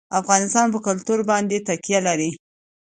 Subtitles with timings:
[0.21, 2.31] افغانستان په کلتور باندې تکیه لري.